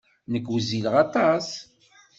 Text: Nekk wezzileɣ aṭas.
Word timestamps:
Nekk 0.31 0.47
wezzileɣ 0.51 0.95
aṭas. 1.03 1.49